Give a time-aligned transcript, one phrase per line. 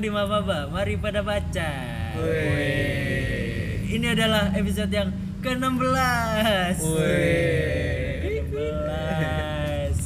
[0.00, 0.64] di Mababa.
[0.72, 1.70] Mari pada baca.
[3.84, 5.12] Ini adalah episode yang
[5.44, 6.80] ke-16.
[8.24, 9.96] Ke-16.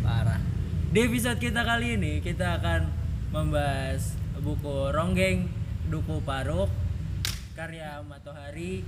[0.00, 0.40] Parah.
[0.88, 2.88] Di episode kita kali ini kita akan
[3.28, 5.52] membahas buku Ronggeng
[5.92, 6.72] Duku Paruk
[7.52, 8.80] karya Matohari.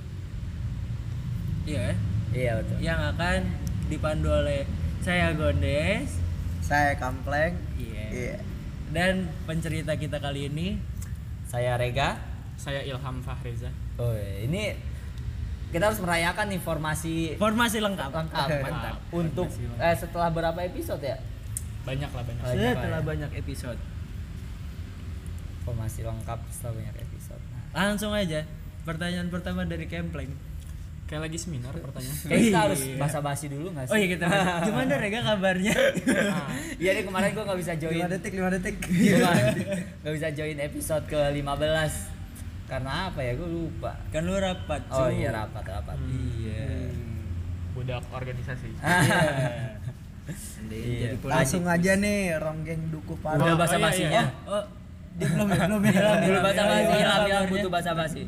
[1.68, 1.96] Iya, eh?
[2.32, 2.76] Iya betul.
[2.80, 3.44] yang akan
[3.92, 4.64] dipandu oleh
[5.04, 6.16] saya Gondes.
[6.64, 7.52] Saya Kampleng.
[7.76, 8.06] Iya.
[8.08, 8.51] Iya.
[8.92, 10.76] Dan pencerita kita kali ini
[11.48, 12.20] Saya Rega.
[12.60, 13.72] Saya Ilham Fahreza.
[13.96, 14.76] Oh, ini
[15.72, 18.12] kita harus merayakan nih formasi formasi lengkap.
[18.12, 18.96] lengkap Mantap.
[19.08, 19.48] untuk
[19.80, 21.16] eh, setelah berapa episode ya?
[21.88, 22.42] Banyak lah banyak.
[22.44, 23.08] Banyak Sudah lah telah ya.
[23.08, 23.80] banyak episode.
[25.64, 27.42] Formasi lengkap setelah banyak episode.
[27.50, 28.44] Nah, Langsung aja.
[28.84, 30.51] Pertanyaan pertama dari Kempleng.
[31.04, 32.16] Kayak lagi seminar pertanyaan.
[32.24, 32.96] Kayak kita harus Iya.
[32.96, 33.92] basa-basi dulu nggak sih?
[33.92, 34.26] Oh iya kita.
[34.66, 35.74] Gimana Rega kabarnya?
[36.76, 38.00] Iya nih kemarin gua nggak bisa join.
[38.00, 38.76] 5 detik, 5 detik.
[38.80, 39.30] Gua
[40.00, 41.44] nggak bisa join episode ke 15
[42.64, 43.92] karena apa ya gue lupa.
[44.08, 44.80] kan lu rapat.
[44.88, 45.12] Oh Cu.
[45.12, 45.96] iya rapat rapat.
[46.02, 46.88] Iya.
[47.72, 48.68] Budak organisasi.
[50.62, 51.18] Iya.
[51.18, 51.20] Iya.
[51.20, 53.58] Langsung aja nih Ronggeng Duku Udah Paru.
[53.58, 54.22] bahasa iya, basinya.
[54.46, 54.64] Oh,
[55.18, 56.02] dia belum ya, belum ya.
[56.22, 57.50] Dulu bahasa basi, Iya, Ilham Ilham kabarnya.
[57.50, 58.22] butuh bahasa basi.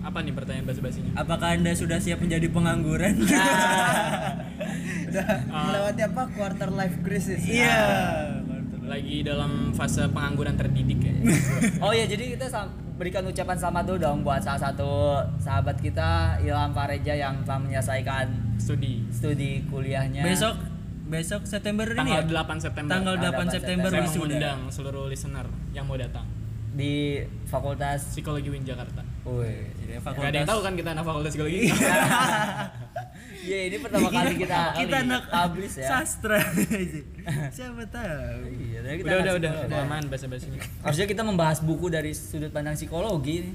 [0.00, 1.12] Apa nih pertanyaan basa-basinya?
[1.12, 3.20] Apakah Anda sudah siap menjadi pengangguran?
[5.10, 6.22] Udah melewati apa?
[6.32, 7.44] Quarter life crisis.
[7.44, 7.80] Iya.
[8.88, 11.14] Lagi dalam fase pengangguran terdidik ya.
[11.84, 12.48] Oh iya, jadi kita
[12.96, 18.28] berikan ucapan selamat dulu dong buat salah satu sahabat kita Ilham Fareja yang telah menyelesaikan
[18.60, 19.04] Studi.
[19.08, 20.20] studi kuliahnya.
[20.20, 20.56] Besok
[21.10, 22.44] besok September ini Tanggal ya?
[22.44, 22.90] 8 September.
[22.92, 24.20] Tanggal 8 Tanggal 8 September Saya wisuda.
[24.20, 26.39] mengundang seluruh listener yang mau datang.
[26.70, 27.18] Di
[27.50, 29.02] Fakultas Psikologi Win Jakarta.
[29.26, 29.66] Wih.
[29.76, 31.68] Jadi Gak ada yang tahu kan kita anak fakultas psikologi.
[33.40, 35.88] Iya, ini pertama kali kita kita anak publish ya.
[35.92, 36.40] sastra.
[37.56, 38.38] Siapa tahu.
[38.48, 39.78] Iya, kita udah udah udah.
[39.84, 40.62] Aman basa-basinya.
[40.86, 43.50] Harusnya kita membahas buku dari sudut pandang psikologi.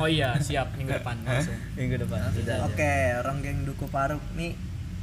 [0.00, 1.52] Oh iya, siap minggu depan langsung.
[1.76, 2.32] Minggu depan.
[2.32, 2.64] Sudah.
[2.64, 4.56] Oke, Ronggeng Duku Paru nih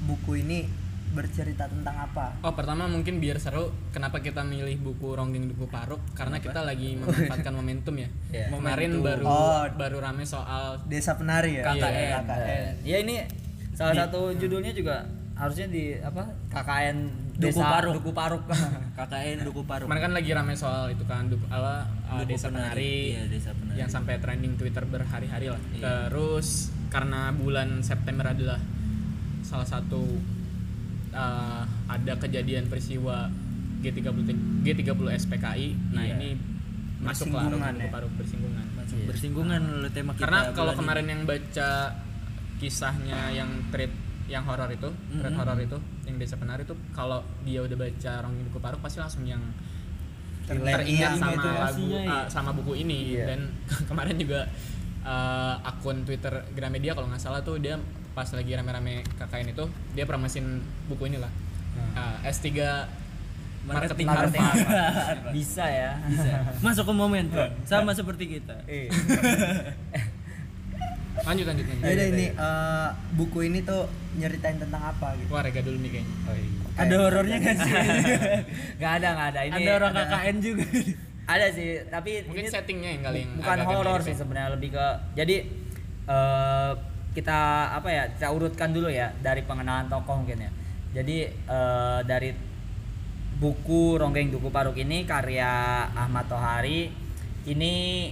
[0.09, 0.65] buku ini
[1.13, 2.33] bercerita tentang apa?
[2.41, 6.93] Oh pertama mungkin biar seru kenapa kita milih buku Ronggeng Duku Paruk karena kita lagi
[6.99, 8.09] memanfaatkan momentum ya.
[8.29, 8.49] Iya.
[8.49, 9.05] Kemarin Momentum.
[9.05, 9.63] baru Oh.
[9.71, 11.63] baru rame soal Desa Penari ya?
[11.63, 12.11] KKN.
[12.19, 12.73] KKN.
[12.83, 13.21] Ya ini
[13.71, 16.29] salah satu judulnya juga harusnya di apa?
[16.49, 16.97] KKN
[17.33, 17.93] Duku Desa Paruk.
[17.97, 18.43] Duku Paruk.
[18.97, 19.85] KKN Duku Paruk.
[19.85, 23.49] kemarin kan lagi rame soal itu kan Duku, ala, uh, Duku desa penari, Iya, desa
[23.51, 23.77] penari.
[23.77, 25.61] yang sampai trending Twitter berhari-hari lah.
[25.71, 26.09] Iya.
[26.09, 28.61] Terus karena bulan September adalah
[29.41, 30.05] salah satu
[31.13, 33.29] uh, ada kejadian peristiwa
[33.79, 34.17] G30
[34.63, 35.67] G30 SPKI.
[35.91, 36.15] Nah, Iya.
[36.17, 36.29] ini
[36.99, 37.91] masuk lah ya?
[37.91, 38.65] Paruk bersinggungan.
[38.73, 40.23] Masuk bersinggungan oleh tema kita.
[40.23, 41.69] Karena kalau kemarin yang baca
[42.57, 43.91] kisahnya yang thread
[44.23, 45.39] yang horor itu, thread Mhm.
[45.39, 49.27] horor itu, yang desa penari itu kalau dia udah baca Ronggeng Duku Paruk pasti langsung
[49.27, 49.43] yang
[50.43, 51.55] Teringat teringat sama ya.
[51.55, 53.31] lagu uh, sama buku ini Iya.
[53.31, 53.39] dan
[53.89, 54.43] kemarin juga
[55.03, 57.79] uh, akun Twitter Gramedia kalau nggak salah tuh dia
[58.13, 59.65] pas lagi rame-rame KKN itu
[59.97, 61.33] dia promosin buku ini lah.
[61.97, 62.53] Uh, S3
[63.63, 65.17] Marketing, Marketing Harvard.
[65.35, 65.91] Bisa ya.
[66.03, 66.33] Bisa.
[66.59, 67.47] Masuk ke momentum.
[67.69, 68.55] Sama seperti kita.
[68.67, 68.91] Iya.
[71.23, 71.87] Lanjut lanjut lanjut.
[71.87, 73.87] Ini eh, buku ini tuh
[74.19, 75.31] nyeritain tentang apa gitu?
[75.31, 76.15] Wah, rega dulu nih kayaknya.
[76.27, 76.49] Oh, iya.
[76.73, 77.73] Ada horornya kan sih?
[78.81, 79.39] Gak ada, gak ada.
[79.47, 80.65] Ini ada orang KKN juga.
[81.23, 84.19] Ada sih, tapi Mungkin ini settingnya yang kali yang bukan horor sih ya.
[84.19, 84.85] sebenarnya lebih ke
[85.15, 85.35] jadi
[86.11, 86.71] eh,
[87.13, 87.39] kita
[87.71, 90.51] apa ya kita urutkan dulu ya dari pengenalan tokoh mungkin ya.
[90.93, 92.29] Jadi eh, dari
[93.35, 95.49] buku Ronggeng Duku Paruk ini karya
[95.89, 96.89] Ahmad Tohari
[97.43, 98.09] ini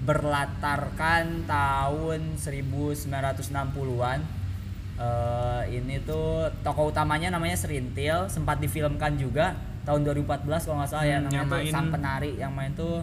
[0.00, 4.20] berlatarkan tahun 1960-an
[5.00, 11.08] Eh, ini tuh tokoh utamanya namanya Serintil sempat difilmkan juga tahun 2014 kalau nggak salah
[11.08, 13.00] ya Hmm, namanya yang tuh main- Sang Penari yang main tuh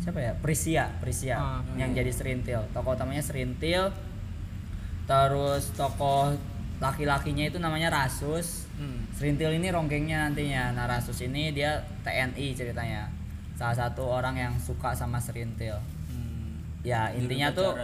[0.00, 0.32] siapa ya?
[0.34, 2.64] Prisia Prisia Ah, yang jadi Serintil.
[2.72, 3.92] Tokoh utamanya Serintil
[5.08, 6.36] terus tokoh
[6.78, 8.68] laki-lakinya itu namanya Rasus.
[8.78, 9.08] Hmm.
[9.16, 10.70] Serintil ini ronggengnya nantinya.
[10.76, 13.10] Nah Rasus ini dia TNI ceritanya.
[13.58, 15.74] Salah satu orang yang suka sama Serintil.
[16.12, 16.62] Hmm.
[16.86, 17.74] ya Dulu intinya tuh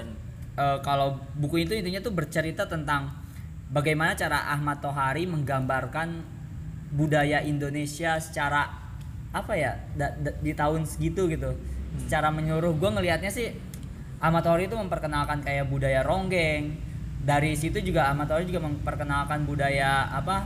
[0.54, 3.10] eh, kalau buku itu intinya tuh bercerita tentang
[3.72, 6.22] bagaimana cara Ahmad Tohari menggambarkan
[6.94, 8.70] budaya Indonesia secara
[9.34, 11.50] apa ya da- da- di tahun segitu gitu.
[11.98, 12.78] Secara menyeluruh.
[12.78, 13.50] Gue ngelihatnya sih
[14.22, 16.93] Ahmad Tohari itu memperkenalkan kayak budaya ronggeng
[17.24, 20.44] dari situ juga Ahmad Tohari juga memperkenalkan budaya apa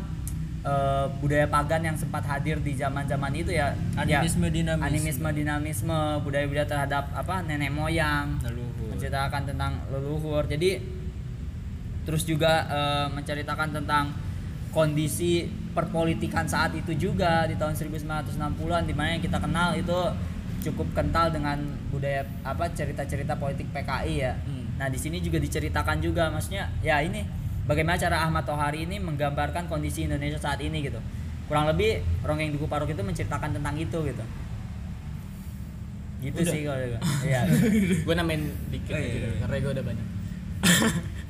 [0.62, 4.86] eh, budaya pagan yang sempat hadir di zaman-zaman itu ya Ya, Animisme, dinamisme.
[4.86, 8.94] animisme dinamisme budaya-budaya terhadap apa nenek moyang Leluhur.
[8.94, 10.78] menceritakan tentang leluhur jadi
[12.02, 14.14] terus juga eh, menceritakan tentang
[14.68, 19.98] kondisi perpolitikan saat itu juga di tahun 1960-an di mana yang kita kenal itu
[20.60, 21.58] cukup kental dengan
[21.88, 24.34] budaya apa cerita-cerita politik PKI ya.
[24.36, 24.57] Hmm.
[24.78, 27.26] Nah, di sini juga diceritakan juga maksudnya ya ini
[27.66, 30.98] bagaimana cara Ahmad Tohari ini menggambarkan kondisi Indonesia saat ini gitu.
[31.46, 34.24] Kurang lebih Ronggeng Duku Paruk itu menceritakan tentang itu gitu.
[36.18, 36.50] Gitu Udah.
[36.50, 37.00] sih kalau gue.
[37.30, 37.40] Iya.
[38.02, 39.38] gue nambahin dikit Oh, iya, aja iya.
[39.38, 40.06] karena gue udah banyak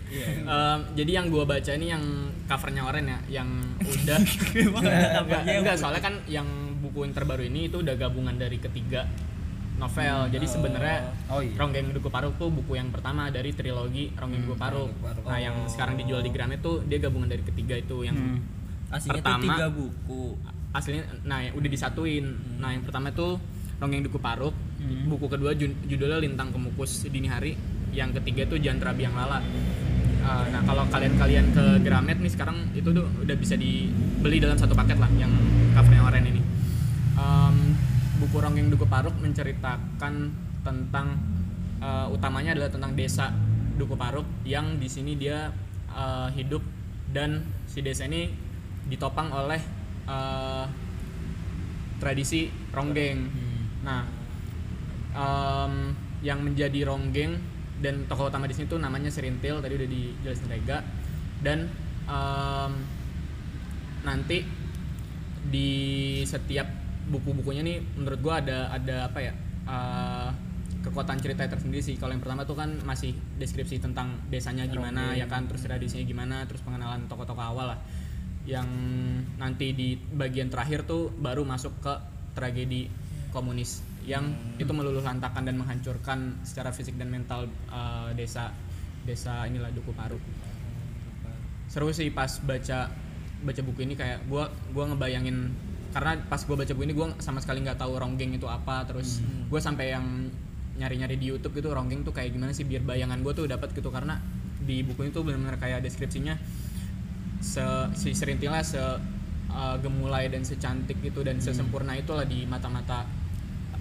[0.09, 0.27] Iya.
[0.41, 2.01] Em, jadi yang gue baca ini yang
[2.49, 3.49] covernya oren ya yang
[3.79, 4.19] udah
[4.57, 5.53] Gimana enggak, namanya?
[5.61, 6.49] enggak soalnya kan yang
[6.81, 9.05] buku yang terbaru ini itu udah gabungan dari ketiga
[9.79, 10.51] novel jadi Oh.
[10.51, 10.99] sebenarnya
[11.29, 11.55] Oh, iya.
[11.55, 15.25] Ronggeng Duku Paruk tuh buku yang pertama dari trilogi Ronggeng Duku Paruk Duku Paruk.
[15.25, 18.43] nah yang sekarang dijual di Gramet tuh dia gabungan dari ketiga itu yang Hmm.
[18.89, 19.45] Aslinya Pertama.
[19.45, 20.23] tiga buku.
[20.71, 22.25] aslinya nah yang udah disatuin
[22.57, 23.39] nah yang pertama itu
[23.79, 25.07] Ronggeng Duku Paruk Hmm.
[25.07, 27.55] buku kedua judulnya Lintang Kemukus Dini Hari
[27.91, 29.41] yang ketiga itu Jantra Biang Lala
[30.19, 34.75] Uh, nah kalau kalian-kalian ke Gramet nih sekarang itu tuh udah bisa dibeli dalam satu
[34.75, 35.31] paket lah yang
[35.73, 36.43] covernya oren ini
[37.15, 37.78] Um,
[38.19, 40.15] buku Ronggeng Duku Paruk menceritakan
[40.67, 41.09] tentang
[41.79, 43.31] uh, utamanya adalah tentang desa
[43.79, 45.55] Duku Paruk yang di sini dia
[45.95, 46.61] uh, hidup
[47.15, 48.29] dan si desa ini
[48.91, 49.63] ditopang oleh
[50.11, 50.67] uh,
[51.99, 53.27] tradisi ronggeng.
[53.83, 54.03] Nah,
[55.15, 55.75] em,
[56.23, 57.39] yang menjadi ronggeng
[57.79, 60.79] dan tokoh utama di sini tuh namanya Serintil tadi udah dijelasin Rega
[61.43, 61.71] dan
[62.07, 62.73] em,
[64.07, 64.47] nanti
[65.49, 65.71] di
[66.23, 66.67] setiap
[67.09, 69.33] buku-bukunya nih menurut gua ada ada apa ya
[69.69, 70.29] eh,
[70.79, 71.99] kekuatan cerita tersendiri sih.
[71.99, 76.37] Kalau yang pertama tuh kan masih deskripsi tentang desanya gimana ya kan terus tradisinya gimana
[76.47, 77.79] terus pengenalan tokoh-tokoh awal lah.
[78.49, 78.69] Yang
[79.37, 81.95] nanti di bagian terakhir tuh baru masuk ke
[82.33, 82.89] tragedi
[83.35, 84.25] komunis yang
[84.57, 88.55] itu meluluh lantakan dan menghancurkan secara fisik dan mental eh, desa
[89.05, 90.17] desa inilah Duku Paru.
[91.69, 92.89] Seru sih pas baca
[93.45, 95.53] baca buku ini kayak gua gua ngebayangin
[95.91, 98.85] karena pas gua baca buku ini gua sama sekali nggak tahu ronggeng itu apa.
[98.89, 100.05] Terus gua sampai yang
[100.79, 103.89] nyari-nyari di YouTube gitu ronggeng tuh kayak gimana sih biar bayangan gua tuh dapat gitu.
[103.91, 104.21] Karena
[104.63, 106.37] di buku itu benar-benar kayak deskripsinya
[107.39, 107.63] se
[107.95, 113.07] si serintilnya se uh, gemulai dan secantik itu dan sesempurna itulah di mata-mata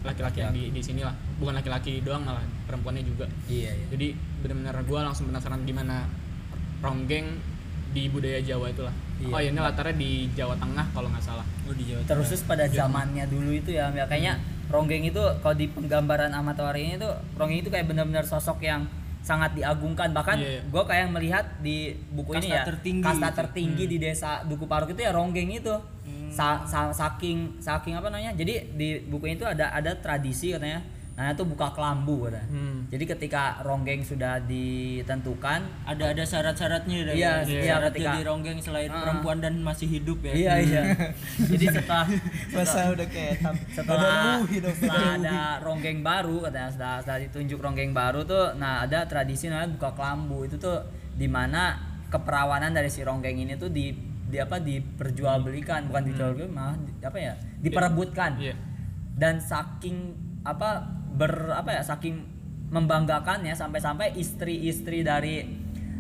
[0.06, 1.14] laki-laki yang di di sini lah.
[1.42, 3.26] Bukan laki-laki doang malah perempuannya juga.
[3.50, 3.86] Iya, iya.
[3.92, 4.08] jadi
[4.46, 6.08] benar-benar gue langsung penasaran gimana
[6.80, 7.57] ronggeng
[7.90, 9.34] di budaya Jawa itulah Iya.
[9.34, 12.46] oh ya ini latarnya di Jawa Tengah kalau nggak salah Oh di Jawa Terus Tengah.
[12.46, 14.38] pada zamannya dulu itu ya, ya kayaknya
[14.68, 18.86] Ronggeng itu kalau di penggambaran Tawari ini tuh Ronggeng itu kayak benar-benar sosok yang
[19.20, 20.62] sangat diagungkan bahkan Iya, iya.
[20.64, 21.78] gue kayak melihat di
[22.10, 23.38] buku ini Kasta ya tertinggi kasta gitu.
[23.42, 25.74] tertinggi di desa Duku Paruk itu ya Ronggeng itu
[26.28, 30.84] Sa- sa- saking saking apa namanya jadi di buku itu ada ada tradisi katanya
[31.18, 32.86] nah itu buka kelambu katanya Hmm.
[32.88, 38.58] jadi ketika Ronggeng sudah ditentukan ada ada syarat-syaratnya dari Iya, syarat iya, ketika- jadi ronggeng
[38.60, 39.02] selain Ah.
[39.02, 40.32] perempuan dan masih hidup ya.
[40.32, 40.82] iya iya
[41.52, 42.06] jadi setelah
[42.52, 48.22] masa udah kayak tam- setelah setelah ada ronggeng baru katanya setelah, setelah ditunjuk ronggeng baru
[48.24, 53.36] tuh nah ada tradisi namanya buka kelambu itu tuh di mana keperawanan dari si ronggeng
[53.36, 53.90] ini tuh di
[54.24, 58.54] di apa diperjualbelikan bukan dijualbelikan malah di- apa ya diperebutkan Iya.
[59.14, 62.22] dan saking apa ber apa ya saking
[62.68, 65.48] membanggakannya sampai-sampai istri-istri dari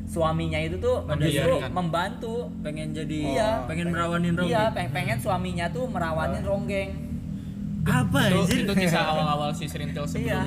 [0.04, 1.72] suaminya itu tuh Pada justru dibiarkan.
[1.74, 3.52] membantu Pengen jadi Iya.
[3.66, 4.52] pengen merawanin ronggeng.
[4.52, 6.90] Iya, pengen, pengen suaminya tuh merawanin ronggeng.
[7.84, 8.60] Apa itu, anjir?
[8.64, 10.40] itu kisah awal-awal si Serintil sebelum Iya.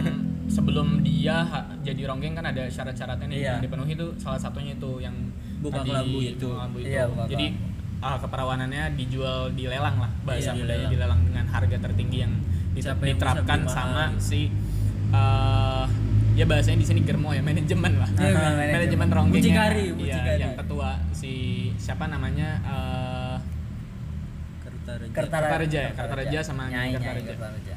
[0.47, 1.37] sebelum dia
[1.81, 3.49] jadi ronggeng kan ada syarat-syaratnya nih Iya.
[3.51, 5.15] yang dipenuhi itu salah satunya itu yang
[5.59, 6.49] Buka tadi kelambu itu.
[6.49, 6.49] itu.
[6.83, 7.47] Iya, buka jadi
[8.01, 10.91] ah, keperawanannya dijual di lelang lah bahasa Iya, mudanya dilelang.
[10.91, 12.33] dilelang dengan harga tertinggi yang
[12.73, 14.49] diterapkan mahal sama si
[15.11, 15.85] eh,
[16.33, 19.09] ya bahasanya di sini germo ya manajemen lah Iya, manajemen manajemen.
[19.11, 20.41] ronggengnya Mucikari, mucikari.
[20.41, 21.33] yang ketua si
[21.77, 23.37] siapa namanya eh,
[24.61, 25.15] Kertareja.
[25.15, 27.31] Kertareja ya, Kertareja sama Nyai, Kertareja.
[27.31, 27.75] Kertareja.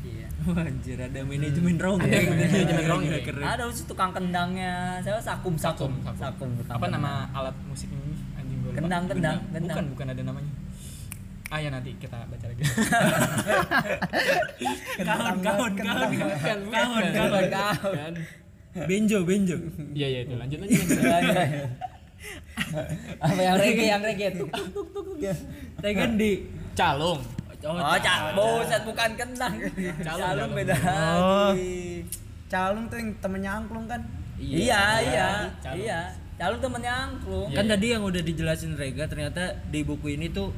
[0.00, 0.26] Iya.
[0.42, 2.06] Wah, anjir ada manajemen ronggeng.
[2.06, 3.22] Ada manajemen ronggeng.
[3.40, 5.00] Ada usus tukang kendangnya.
[5.00, 5.90] Saya sakum sakum.
[5.98, 6.48] Sakum, Sakum.
[6.54, 8.72] tukang apa nama alat musik ini anjing gue.
[8.72, 9.74] Kendang, kendang, kendang.
[9.74, 10.52] bukan bukan ada namanya
[11.50, 12.62] ah ya nanti kita baca lagi
[15.00, 16.10] Kawan, kawan, kawan.
[16.70, 17.44] Kawan, kawan.
[17.90, 18.14] Kan.
[18.86, 19.56] Benjo, benjo.
[19.90, 21.66] iya iya itu lanjut aja Iya, iya, iya.
[23.18, 25.34] apa yang reggae yang reggae tuk tuk tuk tuk ya.
[25.80, 27.18] Tegan di calung
[27.60, 29.52] Oh, cak, buset bukan kendang.
[30.00, 30.72] Calung, beda
[31.20, 31.52] Oh.
[31.52, 32.00] lagi.
[32.48, 34.00] calung tuh yang temennya angklung kan
[34.38, 35.28] Iya, iya,
[35.74, 36.00] iya.
[36.36, 37.52] Calung temennya angklung.
[37.52, 40.48] Kan tadi yang udah dijelasin Rega ternyata di buku ini tuh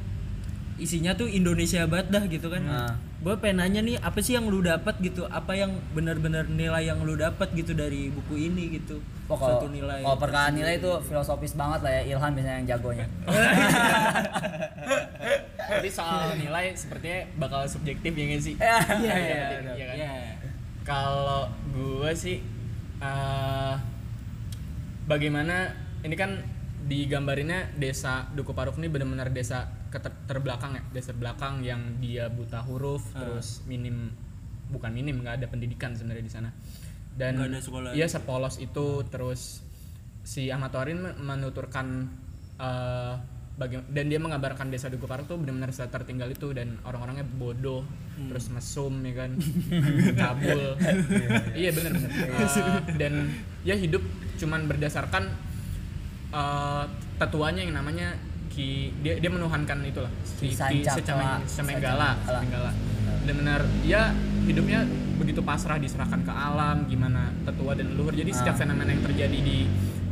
[0.81, 2.61] isinya tuh Indonesia banget dah gitu kan.
[2.65, 2.93] Nah.
[3.23, 5.23] Gue pengen nanya nih apa sih yang lu dapat gitu?
[5.31, 8.99] Apa yang benar-benar nilai yang lu dapat gitu dari buku ini gitu?
[9.31, 10.03] Oh, kalau, Satu nilai.
[10.03, 13.07] kalau perkara nilai itu filosofis banget lah ya Ilham biasanya yang jagonya.
[15.63, 18.55] Tapi soal nilai sepertinya bakal subjektif ya nggak sih?
[18.59, 19.37] Iya, iya, iya,
[19.71, 19.95] iya kan?
[19.95, 20.11] Iya.
[20.83, 22.43] Kalau gue sih
[22.99, 23.73] eh,
[25.07, 25.71] bagaimana
[26.03, 26.43] ini kan
[26.83, 32.59] digambarinnya desa Duku Paruk ini benar-benar desa keter- terbelakang ya, desa belakang yang dia buta
[32.59, 33.21] huruf, Ah.
[33.21, 34.09] terus minim
[34.67, 36.49] bukan minim nggak ada pendidikan sebenarnya di sana.
[37.13, 37.93] Dan ada sekolah.
[37.93, 39.61] iya sepolos itu terus
[40.23, 42.09] si men- menuturkan
[42.55, 43.13] eh,
[43.53, 47.85] baga- dan dia mengabarkan desa Duku Paruk tuh benar-benar desa tertinggal itu dan orang-orangnya bodoh
[48.13, 48.29] Hmm.
[48.29, 49.31] terus mesum ya kan
[50.19, 50.73] cabul
[51.53, 52.49] iya benar benar Eh,
[52.95, 53.13] dan
[53.61, 54.01] ya hidup
[54.35, 55.29] cuman berdasarkan
[56.31, 56.83] eh,
[57.15, 58.17] tetuanya yang namanya
[58.53, 58.69] ki
[59.01, 60.53] dia dia menuhankan itulah si.
[60.53, 62.13] Secameng- Semenggala.
[62.21, 62.71] Semenggala
[63.19, 64.11] benar-benar ya
[64.43, 64.83] hidupnya
[65.15, 68.61] begitu pasrah diserahkan ke alam gimana tetua dan leluhur jadi setiap Ah.
[68.61, 69.57] fenomena yang terjadi di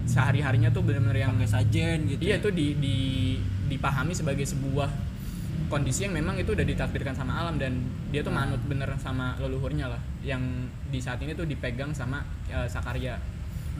[0.04, 2.20] sehari harinya tuh benar-benar yang Pakai sajen gitu.
[2.22, 2.96] Iya itu di, di
[3.68, 4.88] dipahami sebagai sebuah
[5.68, 7.80] kondisi yang memang itu udah ditakdirkan sama alam dan
[8.10, 8.48] dia tuh Nah.
[8.48, 10.42] manut bener sama leluhurnya lah yang
[10.86, 13.16] di saat ini tuh dipegang sama eh, Sakarya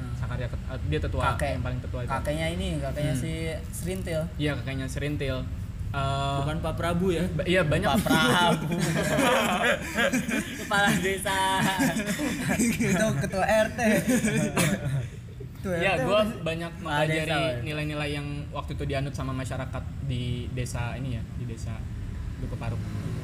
[0.02, 0.18] Hmm.
[0.18, 1.50] Sakarya eh, dia tetua Kakek.
[1.54, 3.22] yang paling tetua itu kakeknya ini kakeknya Hmm.
[3.22, 3.32] si
[3.72, 5.40] Serintil iya kakeknya Serintil
[5.92, 7.28] Eh, Bukan Pak Prabu ya.
[7.30, 8.80] ba- iya banyak Pak Prabu
[10.58, 11.38] kepala desa
[12.58, 13.80] itu ketua RT
[15.54, 17.60] ketua Iya, RT gue banyak mempelajari ya.
[17.62, 21.78] nilai-nilai yang waktu itu dianut sama masyarakat di desa ini ya, di desa
[22.40, 22.80] Duku Paruk.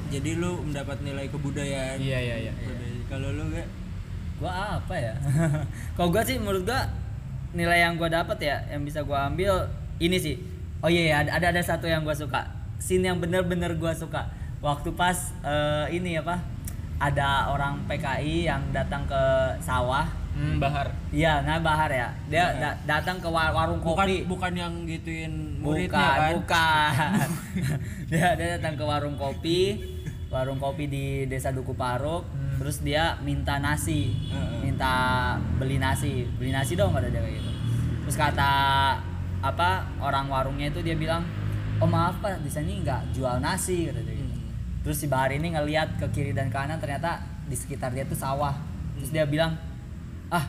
[0.08, 1.98] Jadi lu mendapat nilai kebudayaan.
[1.98, 2.54] Iya, iya, iya.
[3.08, 3.66] Kalau lu gak
[4.38, 5.14] gua apa ya?
[5.96, 6.86] Kalau gua sih menurut gua
[7.52, 9.66] nilai yang gua dapat ya yang bisa gua ambil
[9.98, 10.38] ini sih.
[10.78, 12.46] Oh iya iya, ada ada satu yang gua suka.
[12.78, 14.30] Scene yang bener-bener gua suka.
[14.58, 16.38] Waktu pas eh, ini apa
[16.98, 19.22] ada orang PKI yang datang ke
[19.60, 20.06] sawah.
[20.32, 20.86] Hmm, Bahar.
[21.10, 22.14] iya nah Bahar ya.
[22.28, 24.22] Dia da- datang ke wa- warung bukan kopi.
[24.24, 26.32] bukan yang gituin muridnya bukan kan.
[26.38, 27.28] bukan.
[28.14, 29.82] Dia dia datang ke warung kopi
[30.38, 32.30] warung kopi di desa Duku Paruk
[32.62, 34.70] terus dia minta nasi Heeh.
[34.70, 34.94] minta
[35.58, 37.52] beli nasi beli nasi dong kata dia kayak gitu
[38.06, 38.52] terus kata
[39.42, 41.26] apa orang warungnya itu dia bilang
[41.82, 44.30] oh maaf pak di sini nggak jual nasi kata dia gitu.
[44.30, 44.50] Hmm.
[44.86, 48.54] terus si Bahar ini ngelihat ke kiri dan kanan ternyata di sekitar dia tuh sawah
[48.98, 49.58] terus dia bilang
[50.30, 50.46] ah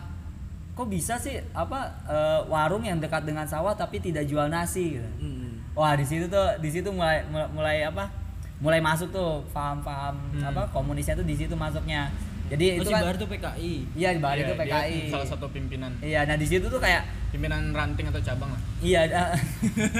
[0.76, 5.10] kok bisa sih apa eh, warung yang dekat dengan sawah tapi tidak jual nasi gitu.
[5.24, 5.64] Hmm.
[5.72, 8.27] wah di situ tuh di situ mulai, mulai apa
[8.58, 10.42] mulai masuk tuh paham-paham Hmm.
[10.44, 12.10] apa komunisnya tuh di situ masuknya
[12.48, 13.72] jadi Oh, itu si kan Bahar tuh PKI.
[13.92, 15.92] iya di Bahar Iya, itu dia PKI Salah satu pimpinan.
[16.00, 18.60] iya nah di situ tuh kayak Pimpinan ranting atau cabang lah.
[18.80, 19.36] iya ada-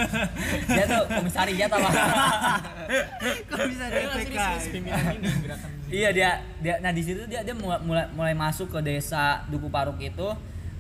[0.71, 1.89] dia tuh komisariat apa
[3.69, 4.57] bisa ada PKI?
[4.71, 5.69] Pimpinan ini gerakan.
[5.89, 9.69] iya dia dia nah di situ dia dia mulai mulai, mulai masuk ke desa Duku
[9.69, 10.29] Paruk itu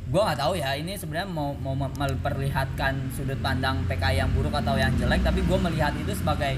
[0.08, 4.56] gua nggak tahu ya ini sebenarnya mau mau mem- memperlihatkan sudut pandang PKI yang buruk
[4.56, 6.56] atau yang jelek tapi gua melihat itu sebagai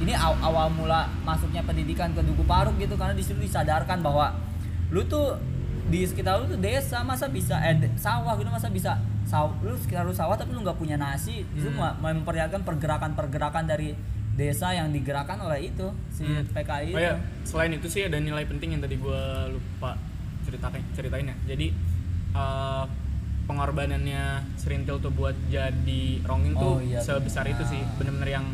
[0.00, 4.32] ini aw- awal mula masuknya pendidikan ke Duku Paruk gitu karena di situ disadarkan bahwa
[4.88, 5.36] lu tuh
[5.86, 10.02] di sekitar lu tuh desa masa bisa eh sawah gitu masa bisa saw, lu sekitar
[10.02, 11.78] lu sawah tapi lu nggak punya nasi itu Hmm.
[11.94, 13.94] mulai memperlihatkan pergerakan-pergerakan dari
[14.32, 16.46] desa yang digerakkan oleh itu si Hmm.
[16.46, 17.04] PKI Oh itu.
[17.04, 17.14] ya,
[17.44, 19.94] selain itu sih ada nilai penting yang tadi gue lupa
[20.40, 21.36] ceritakan ceritain ya.
[21.46, 21.66] Jadi
[22.30, 22.84] eh,
[23.44, 27.54] pengorbanannya Serintil tuh buat jadi tuh Oh, iya, sebesar benar.
[27.58, 28.46] itu sih, bener-bener yang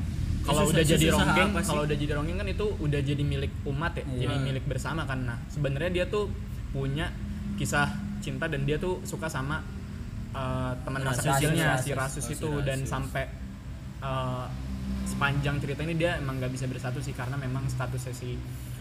[0.47, 4.05] kalau udah jadi ronggeng, kalau udah jadi ronggeng kan itu udah jadi milik umat ya,
[4.05, 4.19] Iya.
[4.23, 5.19] jadi milik bersama kan.
[5.21, 6.31] Nah, sebenarnya dia tuh
[6.69, 7.11] punya
[7.57, 7.89] kisah
[8.19, 9.61] cinta dan dia tuh suka sama
[10.33, 11.83] eh, teman masa kecilnya Rasus.
[11.83, 12.91] si Rasus Oh, si itu dan Rasus.
[12.91, 13.25] sampai
[13.99, 14.47] eh,
[15.05, 18.37] sepanjang cerita ini dia emang nggak bisa bersatu sih karena memang statusnya si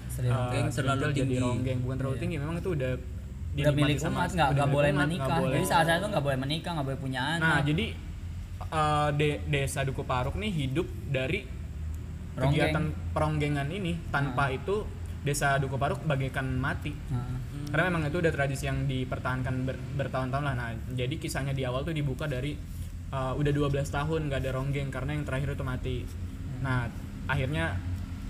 [0.10, 1.39] Sering eh, Ronggeng si terlalu Rintil jadi tinggi.
[1.41, 2.22] ronggeng bukan terlalu Iya.
[2.22, 2.91] tinggi memang itu udah
[3.55, 5.53] udah milik sama- umat nggak nggak boleh umat, menikah boleh.
[5.53, 7.86] jadi saat itu nggak boleh menikah nggak boleh punya anak nah jadi
[8.69, 11.39] eh, de- desa Duku Paruk nih hidup dari.
[12.36, 12.84] Kegiatan
[13.15, 14.58] peronggengan ini tanpa Hmm.
[14.60, 14.75] itu
[15.25, 16.94] desa Duku Paruk bagaikan mati.
[17.10, 17.25] Nah,
[17.74, 20.54] karena memang itu udah tradisi yang dipertahankan ber- bertahun-tahun lah.
[20.54, 22.54] Nah jadi kisahnya di awal tuh dibuka dari
[23.10, 25.96] uh, udah 12 tahun nggak ada ronggeng karena yang terakhir itu mati.
[26.62, 26.86] Nah
[27.25, 27.74] akhirnya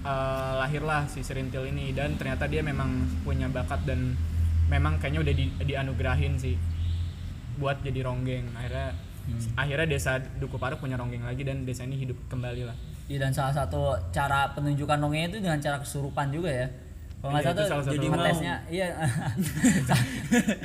[0.07, 4.15] uh, lahirlah si Serintil ini dan ternyata dia memang punya bakat dan
[4.71, 6.55] memang kayaknya udah di, dianugerahin sih
[7.59, 8.55] buat jadi ronggeng.
[8.55, 8.95] Akhirnya
[9.59, 13.31] akhirnya desa Duku Paruk punya ronggeng lagi dan desa ini hidup kembali lah Iya dan
[13.31, 16.67] salah satu cara penunjukan ronggeng itu dengan cara kesurupan juga ya.
[17.15, 18.87] Kalau nggak Iya, salah jadi ngetesnya iya.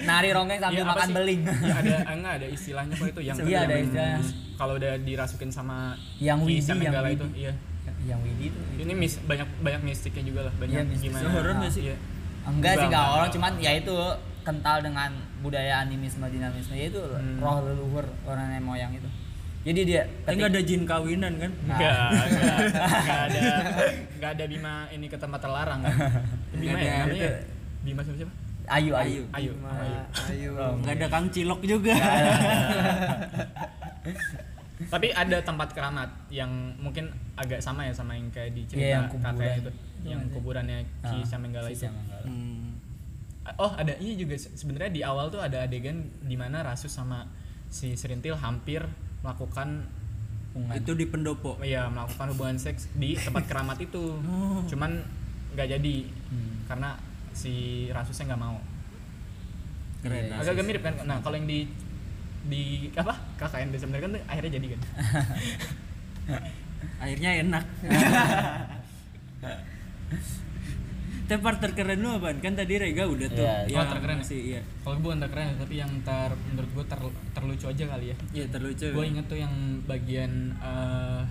[0.03, 1.15] Nari ronggeng sambil apa makan sih?
[1.15, 1.41] beling.
[1.47, 4.19] Iya, ada enggak ada istilahnya kok itu yang Iya, ada yang istilahnya.
[4.57, 7.53] kalau udah dirasukin sama Yang si Widi, yang itu iya
[8.03, 8.61] yang Widi itu.
[8.79, 11.05] ini mis, banyak banyak mistiknya juga lah banyak Iya, mistis.
[11.07, 11.83] gimana Horor nggak sih?
[11.83, 11.97] Iya.
[11.97, 12.05] Enggak
[12.41, 13.07] sih Enggak, enggak enggak.
[13.11, 13.97] orang cuman ya itu
[14.41, 17.37] kental dengan budaya animisme dinamisme yaitu Hmm.
[17.39, 19.09] roh leluhur orang nenek moyang itu.
[19.61, 21.52] Jadi dia Tapi nggak ada jin kawinan kan?
[21.62, 22.57] Enggak, enggak,
[22.97, 23.40] enggak ada
[24.11, 25.95] enggak ada Bima ini ke tempat terlarang kan.
[26.57, 27.05] Bima ya ada.
[27.07, 27.31] namanya.
[27.81, 28.35] Bima siapa siapa?
[28.71, 30.00] ayu ayu Ayo, Bima, ayo.
[30.29, 31.93] ayo Nggak ada Kang Cilok juga.
[34.81, 38.97] Tapi ada tempat keramat yang mungkin agak sama ya sama yang kayak di cerita Iya,
[38.97, 39.35] yang kuburan.
[39.37, 39.71] kakek itu,
[40.02, 41.29] yang kuburannya Ki Ah, itu.
[41.29, 41.69] Samenggala.
[42.25, 42.81] Hmm.
[43.57, 47.29] Oh ada iya juga se- sebenarnya di awal tuh ada adegan di mana Rasus sama
[47.67, 48.85] si Serintil hampir
[49.21, 49.85] melakukan
[50.50, 50.83] Hubungan.
[50.83, 51.62] Itu di pendopo.
[51.62, 54.19] ya melakukan hubungan seks di tempat keramat itu.
[54.19, 54.67] Oh.
[54.67, 54.99] Cuman
[55.55, 55.97] nggak jadi
[56.27, 56.67] Hmm.
[56.67, 56.99] karena
[57.31, 58.59] si Rasusnya nggak mau.
[60.03, 60.27] Keren.
[60.27, 60.95] Iya, Agak-agak mirip kan.
[61.07, 61.71] Nah kalau yang di
[62.50, 64.81] di apa KKN desa bener kan akhirnya jadi kan.
[67.05, 67.65] Akhirnya enak.
[71.31, 72.43] Tapi part terkeren lu apaan?
[72.43, 73.47] Kan tadi Rega udah tuh.
[73.47, 74.27] Iya, oh, terkeren ya?
[74.27, 74.61] sih, iya.
[74.83, 76.99] Kalau gue bukan terkeren tapi yang ter menurut gue ter,
[77.31, 78.17] terlucu aja kali ya.
[78.35, 78.87] Iya, terlucu.
[78.91, 79.55] gue inget tuh yang
[79.87, 81.23] bagian eh,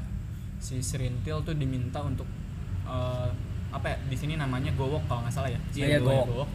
[0.63, 2.31] si Serintil tuh diminta untuk
[2.87, 3.29] eh,
[3.69, 6.47] apa ya di sini namanya gowok kalau nggak salah ya Iya, gowok.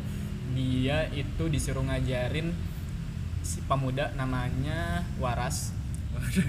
[0.54, 2.50] dia itu disuruh ngajarin
[3.44, 5.70] si pemuda namanya Waras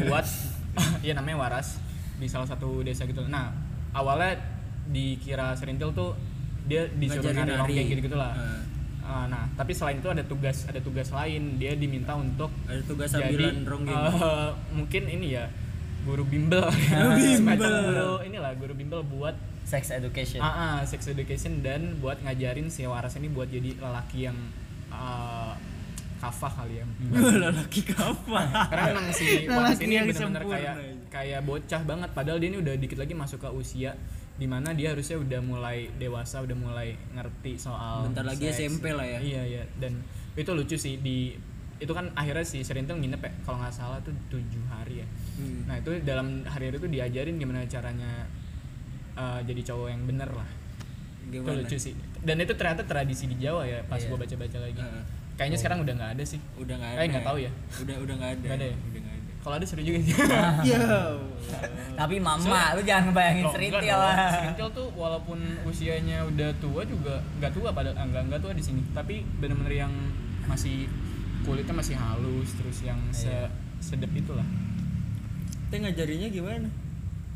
[0.10, 0.26] buat
[1.06, 1.78] iya namanya Waras
[2.18, 3.54] di salah satu desa gitu nah
[3.94, 4.40] awalnya
[4.90, 6.18] dikira Serintil tuh
[6.66, 7.60] dia disuruh nari nari.
[7.60, 8.62] ronggeng gitu gitulah Ah.
[9.06, 13.14] Ah, nah tapi selain itu ada tugas ada tugas lain dia diminta untuk Ada tugas
[13.14, 15.46] jadi eh, mungkin ini ya
[16.02, 16.66] guru bimbel
[17.14, 17.38] bimbel.
[17.38, 22.66] semacam guru inilah guru bimbel buat sex education ah, ah, sex education dan buat ngajarin
[22.68, 24.38] si waras ini buat jadi lelaki yang
[24.90, 25.54] ah,
[26.18, 26.86] kafah kali ya
[27.46, 28.46] Lelaki kapan?
[28.66, 30.76] karena memang si waras ini yang benar-benar kayak
[31.10, 33.94] kayak bocah banget padahal dia ini udah dikit lagi masuk ke usia
[34.36, 38.68] di mana dia harusnya udah mulai dewasa udah mulai ngerti soal Bentar lagi seks.
[38.68, 39.20] SMP lah ya.
[39.20, 41.32] iya iya dan itu lucu sih di
[41.76, 45.68] itu kan akhirnya si Serintil nginep ya kalau nggak salah tuh tujuh hari ya Hmm.
[45.68, 48.24] nah itu dalam hari itu diajarin gimana caranya
[49.14, 50.48] uh, jadi cowok yang bener lah
[51.26, 51.60] itu Gimana?
[51.60, 54.08] lucu sih dan itu ternyata tradisi di Jawa ya pas Iya.
[54.08, 55.04] gua baca-baca lagi Heeh.
[55.36, 56.98] kayaknya sekarang udah nggak ada sih Udah nggak ada.
[56.98, 57.52] Eh, nggak tahu ya?
[57.78, 58.40] Udah udah nggak ada.
[58.42, 58.76] Nggak ada ya?
[58.80, 59.02] Udah.
[59.46, 60.18] Kalau ada seru juga sih
[60.66, 61.14] Iya.
[61.94, 67.22] tapi mama lu jangan ngebayangin enggak Serintil lah Serintil tuh walaupun usianya udah tua juga
[67.38, 69.94] nggak tua pada ah, nggak nggak tua di sini tapi bener-bener yang
[70.44, 70.90] masih
[71.42, 73.48] kulitnya masih halus terus yang se Iya.
[73.78, 74.46] sedep itulah
[75.66, 76.70] Kita ngajarinnya gimana?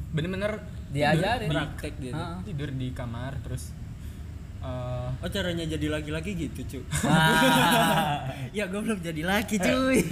[0.10, 0.58] bener-bener
[0.90, 2.18] diajarin Praktek gitu.
[2.18, 2.42] Ah.
[2.42, 3.70] tidur di kamar terus
[4.60, 8.26] eh, Oh caranya jadi laki-laki gitu cu Ah.
[8.58, 10.02] Ya gue belum jadi laki cuy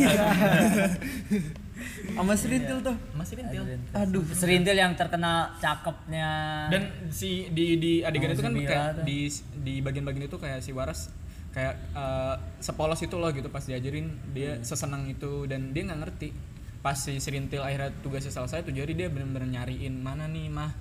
[2.10, 2.96] sama Serintil tuh.
[3.14, 6.30] Masih rintil aduh Serintil yang terkenal cakepnya.
[6.68, 11.10] Dan si di di adegan itu kan kayak di di bagian-bagian itu kayak si Waras
[11.50, 14.64] kayak eh, sepolos itu loh gitu pas diajarin dia Hmm.
[14.64, 16.30] sesenang itu dan dia nggak ngerti.
[16.78, 20.72] Pas si Serintil akhirnya tugasnya selesai tuh jadi dia bener-bener nyariin mana nih mah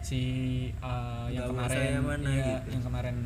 [0.00, 0.20] si
[0.70, 2.70] eh, yang kemarin mana iya, gitu.
[2.72, 3.16] yang kemarin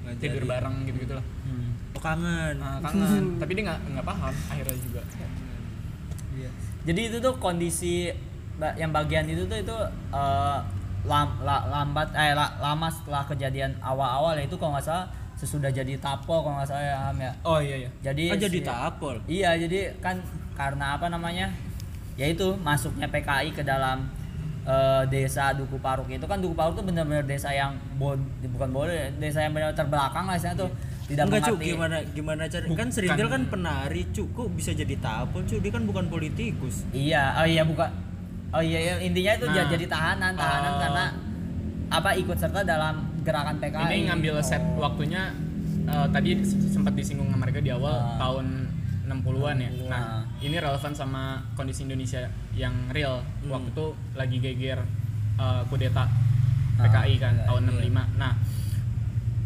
[0.00, 0.20] Ngajarin.
[0.22, 1.72] tidur bareng gitu gitulah Hmm.
[1.90, 2.54] Oh kangen.
[2.56, 3.24] Nah, kangen.
[3.42, 5.02] Tapi dia nggak nggak paham akhirnya juga.
[6.30, 6.50] Iya.
[6.90, 8.10] Jadi itu tuh kondisi
[8.74, 9.76] yang bagian itu tuh itu
[10.10, 10.58] eh,
[11.02, 15.70] lam- la- lambat eh la- lama setelah kejadian awal-awal ya itu kalau nggak salah sesudah
[15.70, 17.32] jadi tapo kalau nggak salah ya Am, ya.
[17.40, 17.90] Oh iya iya.
[18.02, 20.20] Jadi Oh jadi si- tapol Iya, jadi kan
[20.52, 21.48] karena apa namanya?
[22.18, 24.04] Yaitu masuknya PKI ke dalam
[24.68, 26.20] eh, desa Duku Paruk itu.
[26.28, 30.36] Kan Duku Paruk itu benar-benar desa yang bod bukan boleh, desa yang benar terbelakang lah
[30.36, 30.70] istilahnya tuh
[31.10, 35.42] tidak Enggak cu, gimana gimana cara kan Serintil kan penari cu, kok bisa jadi tapol
[35.42, 37.90] cu, dia kan bukan politikus Iya, oh iya bukan.
[38.50, 39.66] Oh iya, iya, intinya itu Nah.
[39.66, 40.78] jadi tahanan, tahanan Oh.
[40.78, 41.04] karena
[41.90, 43.86] apa ikut serta dalam gerakan PKI.
[43.90, 44.78] ini ngambil set Oh.
[44.80, 45.34] waktunya
[45.82, 48.14] eh, tadi sempat disinggung sama mereka di awal Ah.
[48.14, 48.70] tahun
[49.04, 49.66] 60-an ya.
[49.68, 49.90] 60-an.
[49.90, 52.22] Nah, ini relevan sama kondisi Indonesia
[52.54, 53.50] yang real Hmm.
[53.50, 54.78] waktu itu lagi geger
[55.36, 56.06] eh, kudeta
[56.76, 57.70] PKI kan iya, tahun iya.
[57.72, 58.04] 65.
[58.14, 58.32] Nah,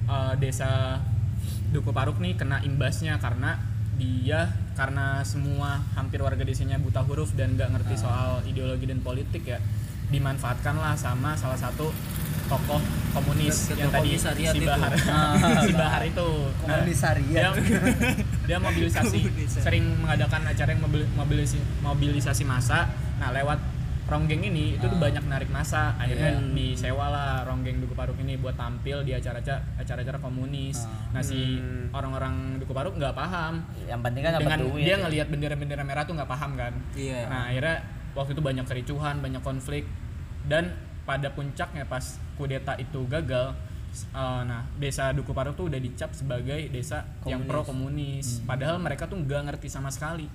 [0.06, 1.00] eh, desa
[1.74, 3.58] Duku Paruk nih kena imbasnya karena
[3.94, 8.00] dia karena semua hampir warga desanya buta huruf dan nggak ngerti Ah.
[8.00, 9.58] soal ideologi dan politik ya
[10.06, 11.90] dimanfaatkan lah sama salah satu
[12.44, 12.78] tokoh
[13.10, 14.62] komunis Ketua yang tadi si itu.
[14.64, 15.34] Bahar Ah.
[15.66, 16.28] si Bahar itu
[16.62, 17.26] Nah, Komisariat.
[17.26, 17.48] dia,
[18.48, 23.58] dia mobilisasi sering mengadakan acara yang mobil, mobilisasi mobilisasi massa nah lewat
[24.14, 25.02] ronggeng ini itu tuh Ah.
[25.02, 26.54] banyak narik massa akhirnya Iya.
[26.54, 31.10] disewa lah ronggeng Duku Paruk ini buat tampil di acara-acara acara-acara komunis Ah.
[31.10, 31.90] nah si Hmm.
[31.90, 34.82] orang-orang Duku Paruk nggak paham Yang penting kan dengan duit.
[34.82, 37.26] dia ngelihat bendera-bendera merah tuh nggak paham kan Iya.
[37.26, 37.76] nah akhirnya
[38.14, 39.84] waktu itu banyak kericuhan banyak konflik
[40.44, 40.70] dan
[41.02, 43.52] pada puncaknya pas kudeta itu gagal
[43.94, 47.46] eh, nah desa Duku Paruk tuh udah dicap sebagai desa yang Komunis.
[47.46, 48.46] pro komunis Hmm.
[48.48, 50.26] padahal mereka tuh nggak ngerti sama sekali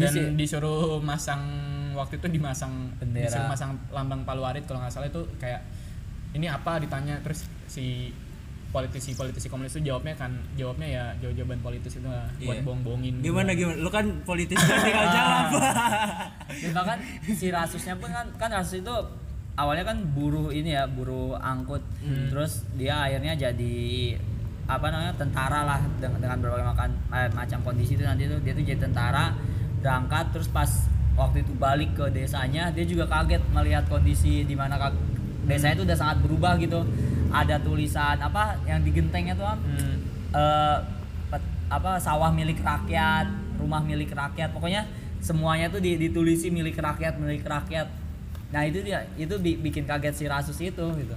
[0.00, 0.24] dan sih.
[0.34, 1.42] disuruh masang
[1.92, 3.26] waktu itu dimasang Bendera.
[3.26, 5.60] disuruh masang lambang Paluarit kalau nggak salah itu kayak
[6.30, 8.14] ini apa ditanya terus si
[8.68, 12.62] politisi politisi komunis itu jawabnya kan jawabnya ya jawab jawaban politis itu lah buat Iya.
[12.62, 13.76] bohong-bohongin Gimana gimana?
[13.76, 15.46] Lu kan politis kan tinggal jawab.
[16.52, 18.92] Dan bahkan si Rasusnya pun kan kan Rasus itu
[19.54, 21.80] awalnya kan buruh ini ya, buruh angkut.
[22.28, 23.76] Terus dia akhirnya jadi
[24.68, 28.52] apa namanya tentara lah dengan, dengan berbagai makan eh, macam kondisi itu nanti tuh dia
[28.52, 29.32] tuh jadi tentara
[29.80, 30.68] berangkat terus pas
[31.14, 34.78] waktu itu balik ke desanya dia juga kaget melihat kondisi di mana
[35.46, 36.82] desanya itu udah sangat berubah gitu
[37.28, 39.58] ada tulisan apa yang di gentengnya tuh Am?
[39.60, 39.96] Hmm.
[40.32, 40.78] eh,
[41.28, 43.28] pet- apa sawah milik rakyat,
[43.60, 44.88] rumah milik rakyat, pokoknya
[45.20, 47.84] semuanya tuh di- ditulisi milik rakyat, milik rakyat.
[48.48, 51.16] Nah itu dia, itu bi- bikin kaget si Rasus itu gitu.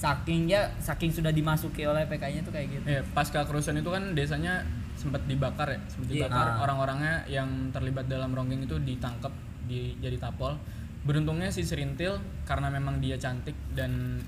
[0.00, 2.84] Saking ya, saking sudah dimasuki oleh PKI-nya tuh kayak gitu.
[2.88, 4.64] Ya, pasca kerusuhan itu kan desanya
[5.00, 6.16] sempat dibakar ya, sempat Iya.
[6.22, 6.46] dibakar.
[6.46, 6.56] Ah.
[6.60, 9.32] Orang-orangnya yang terlibat dalam ronggeng itu ditangkap,
[9.64, 10.60] di, jadi tapol.
[11.00, 12.12] Beruntungnya si Serintil
[12.44, 14.20] karena memang dia cantik dan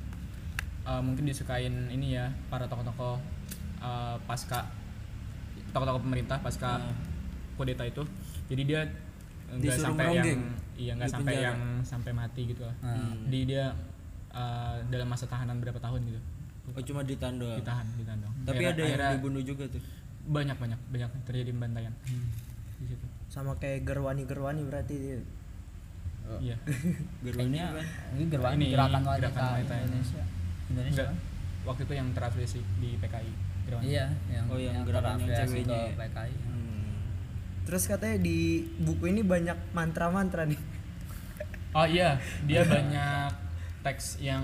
[0.83, 3.21] uh, mungkin disukain ini ya para tokoh-tokoh
[3.79, 4.65] uh, pasca
[5.71, 6.93] tokoh-tokoh pemerintah pasca Ah.
[7.55, 8.01] kudeta itu.
[8.49, 8.81] Jadi dia
[9.53, 10.41] nggak sampai yang
[10.75, 11.49] iya nggak di sampai penjara.
[11.53, 12.77] yang sampai mati gitu lah.
[12.81, 13.29] Hmm.
[13.29, 13.65] Jadi dia
[14.33, 16.21] uh, dalam masa tahanan berapa tahun gitu.
[16.65, 17.59] Oh cuma ditahan doang.
[17.59, 18.19] Ditahan, ditahan.
[18.23, 19.83] Tapi Akhirnya- ada yang akhirnya- dibunuh juga tuh.
[20.23, 21.95] Banyak banyak banyak terjadi pembantaian
[22.79, 25.19] di situ sama kayak gerwani-gerwani berarti dia.
[26.39, 26.57] iya
[27.25, 27.59] Gerwani
[28.15, 30.23] ini gerakan Ini, gerakan wanita, gerakan wanita Indonesia.
[30.69, 30.91] Indonesia.
[30.93, 31.11] enggak
[31.63, 33.33] waktu itu yang terafiliasi di PKI
[33.63, 33.83] Gerawan.
[33.87, 35.95] Iya, yang Oh, yang gerakan yang terafiliasi ceweknya ke ya?
[35.97, 36.35] PKI.
[36.43, 36.93] Hmm.
[37.63, 38.39] terus katanya di
[38.77, 40.59] buku ini banyak mantra-mantra nih
[41.79, 43.31] oh iya dia banyak
[43.83, 44.43] teks yang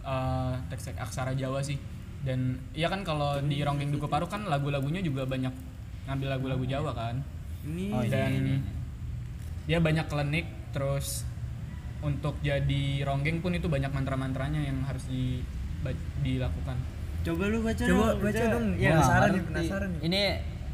[0.00, 1.78] eh, teks aksara Jawa sih
[2.22, 5.50] dan iya kan kalau di Ronggeng Duku Paru kan lagu-lagunya juga banyak
[6.06, 7.16] ngambil lagu-lagu Jawa kan.
[7.62, 8.10] Ini Oh, iya.
[8.10, 8.32] dan
[9.66, 11.22] dia banyak klinik terus
[12.02, 15.38] untuk jadi ronggeng pun itu banyak mantra-mantranya yang harus di,
[16.26, 16.74] dilakukan.
[17.22, 18.66] Coba lu baca coba dong, baca dong.
[18.74, 20.22] Gua ya penasaran penasaran Ini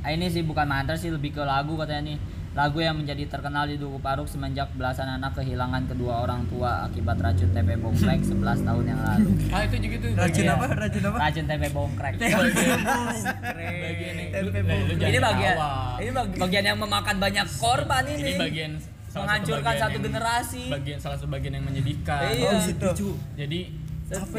[0.08, 2.18] ini sih bukan mantra sih lebih ke lagu katanya nih.
[2.58, 7.14] Lagu yang menjadi terkenal di Duku Paruk semenjak belasan anak kehilangan kedua orang tua akibat
[7.16, 8.34] racun TP bongkrek 11
[8.66, 9.30] tahun yang lalu.
[9.54, 10.52] ah itu juga tuh racun Iya.
[10.52, 12.12] apa racun apa Racun TP bongkrek.
[12.18, 15.54] bagian yang lu, Tempe jangan ini bagian
[15.96, 18.18] ini bag- bagian yang memakan banyak korban ini.
[18.18, 20.62] ini bagian salah satu Menghancurkan satu yang- generasi.
[20.68, 22.50] bagian salah satu bagian yang menyedihkan Iya.
[22.50, 23.60] oh gitu jadi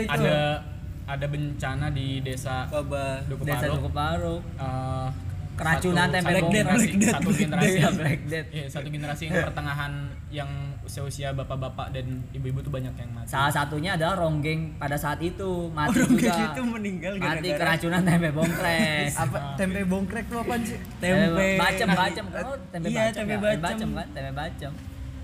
[0.08, 0.36] ada
[1.06, 4.42] ada bencana di desa Wabah Duku Desa Paruk Duku Paruk.
[4.58, 5.08] eh,
[5.60, 6.56] Keracunan tempe satu bongkrek.
[6.56, 8.48] generasi, Black Death, satu generasi Death, Black Death.
[8.50, 9.94] Iya, satu generasi yang pertengahan
[10.30, 15.20] yang usia-usia bapak-bapak dan ibu-ibu tuh banyak yang mati Salah satunya adalah Ronggeng pada saat
[15.20, 16.34] itu mati Orang juga.
[16.34, 19.10] gitu meninggal mati gara-gara keracunan tempe bongkrek.
[19.14, 21.48] apa tempe bongkrek tuh apa sih Tempe.
[21.58, 23.58] bacem bacem oh, tempe Iya, bacem tempe ya?
[23.60, 23.88] bacem.
[23.92, 24.72] kan tempe bacem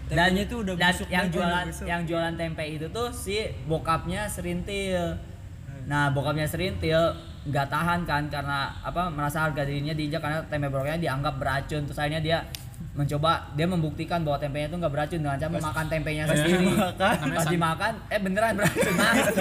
[0.05, 5.17] Tempenya tuh udah dan busuk yang jualan yang jualan tempe itu tuh si bokapnya serintil
[5.85, 7.13] nah bokapnya serintil
[7.45, 11.85] nggak tahan kan karena apa merasa harga dirinya diinjak karena tempe bongkreknya dianggap beracun.
[11.85, 12.37] Terus akhirnya dia
[12.91, 15.19] mencoba dia membuktikan bahwa tempenya itu nggak beracun.
[15.19, 16.65] Dengan cara memakan tempenya sendiri.
[16.65, 17.15] dimakan.
[17.29, 18.93] pas dimakan eh beneran beracun.
[18.99, 19.31] Mati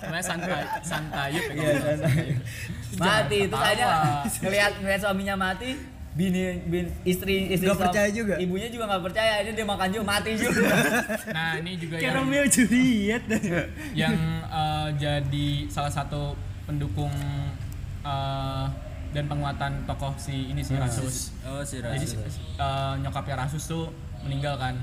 [0.00, 1.44] namanya santai Iya, santayuk.
[2.94, 3.88] mati itu akhirnya
[4.38, 5.70] ngelihat ngelihat suaminya mati
[6.12, 8.36] bini, bin istri istri suam- percaya juga?
[8.36, 10.60] ibunya juga nggak percaya ini dia makan juga mati juga.
[11.36, 13.24] Nah ini juga yang Romeo Juliet.
[13.94, 14.12] yang
[14.44, 17.12] eh, jadi salah satu pendukung
[18.02, 18.66] eh,
[19.12, 21.36] dan penguatan tokoh si ini si Rasus.
[21.44, 22.12] oh si Jadi Rasus
[22.56, 23.92] eh, nyokapnya Rasus tuh
[24.24, 24.74] meninggal kan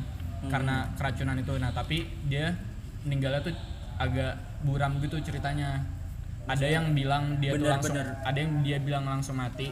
[0.48, 1.52] karena keracunan itu.
[1.60, 2.56] Nah tapi dia
[3.04, 3.56] meninggalnya tuh
[4.00, 5.84] agak buram gitu ceritanya.
[6.50, 8.26] Ada yang bilang dia tuh langsung, Benar-benar.
[8.26, 9.70] ada yang dia bilang langsung mati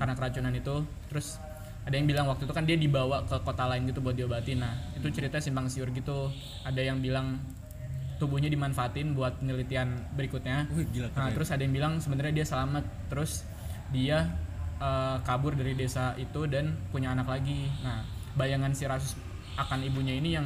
[0.00, 0.76] karena keracunan itu.
[1.12, 1.38] Terus
[1.86, 4.58] ada yang bilang waktu itu kan dia dibawa ke kota lain gitu buat diobatin.
[4.58, 6.32] Nah itu ceritanya simpang siur gitu.
[6.66, 7.38] Ada yang bilang
[8.16, 10.66] tubuhnya dimanfaatin buat penelitian berikutnya.
[10.72, 12.84] Wih, gila Nah, terus ada yang bilang sebenarnya dia selamat.
[13.08, 13.44] Terus
[13.88, 14.24] dia
[14.76, 17.68] eh, kabur dari desa itu dan punya anak lagi.
[17.80, 19.16] Nah, bayangan si Rasus
[19.56, 20.44] akan ibunya ini yang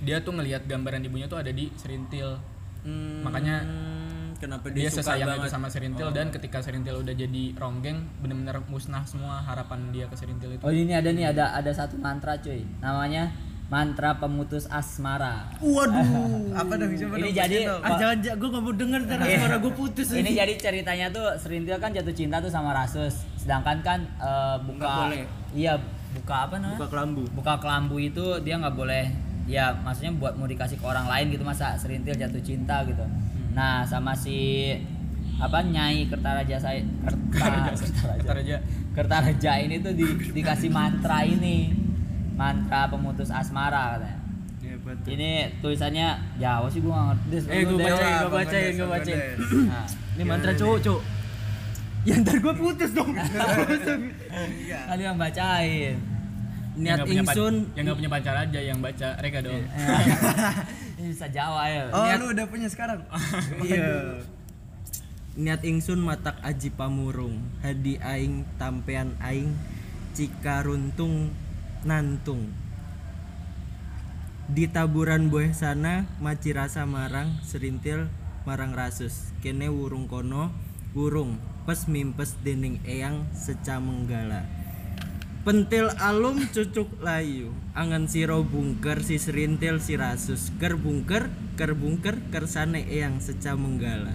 [0.00, 2.36] dia tuh ngelihat gambaran ibunya tuh ada di Serintil.
[2.82, 3.62] Hmm, Makanya
[4.36, 6.10] kenapa Dia dia, suka sesayang banget itu sama Serintil Oh.
[6.10, 10.62] dan ketika Serintil udah jadi ronggeng bener-bener musnah semua harapan dia ke Serintil itu.
[10.66, 13.30] oh ini ada nih ada ada satu mantra cuy namanya
[13.72, 15.48] mantra pemutus asmara.
[15.58, 16.04] Waduh.
[16.60, 19.38] Apa dong coba Ini dong, jadi- ah jangan gue gak mau denger ntar Iya.
[19.40, 23.24] suara gue putus ini jadi ceritanya tuh Serintil kan jatuh cinta tuh sama Rasus.
[23.34, 25.24] Sedangkan kan eh, buka boleh.
[25.52, 25.80] iya
[26.12, 26.76] buka apa namanya?
[26.76, 27.22] Buka kelambu.
[27.32, 29.08] Buka kelambu itu dia nggak boleh
[29.42, 33.02] ya maksudnya buat mau dikasih ke orang lain gitu masa serintil jatuh cinta gitu.
[33.02, 33.56] Hmm.
[33.56, 34.68] nah sama si
[35.34, 37.72] apa Nyai Kertaraja saya Kertaraja
[38.20, 38.56] Kertaraja.
[38.92, 41.72] Kertaraja ini tuh di, dikasih mantra ini
[42.42, 44.18] mantra pemutus asmara katanya
[44.58, 45.08] Ya, betul.
[45.10, 47.86] ini tulisannya Jawa sih gua nggak ngerti Eh, lu gue Des.
[47.88, 48.14] bacain,
[48.70, 49.34] gue Bang bacain.
[49.68, 51.02] Nah, Ini mantra cowok, cowok.
[52.00, 53.10] Ya ntar gue putus dong.
[53.12, 54.82] Enggak.
[54.84, 55.94] kan yang bacain
[56.72, 57.54] Niat Yang ingsun.
[57.74, 59.60] yang nggak punya pacar aja yang baca Reka dong
[60.96, 63.02] ini bisa Jawa ya Oh, Niat- lu udah punya sekarang?
[63.60, 64.24] Iya.
[65.34, 69.52] Niat ingsun matak aji pamurung, hadi aing tampean aing
[70.12, 71.32] cika runtung
[71.84, 72.52] nantung.
[74.52, 78.10] Di taburan buah sana maci rasa marang serintil
[78.44, 79.30] marang rasus.
[79.40, 80.50] Kene wurung kono
[80.92, 84.44] wurung pes mimpes dening eyang seca menggala.
[85.42, 92.14] Pentil alum cucuk layu Angan siro bungker si serintil si rasus Ker bungker, ker bungker,
[92.30, 94.14] kersane eyang seca menggala